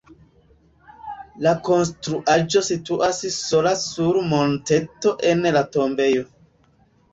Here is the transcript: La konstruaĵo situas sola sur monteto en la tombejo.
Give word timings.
La 1.47 1.51
konstruaĵo 1.67 2.63
situas 2.71 3.21
sola 3.37 3.75
sur 3.83 4.21
monteto 4.33 5.15
en 5.35 5.49
la 5.61 5.65
tombejo. 5.79 6.29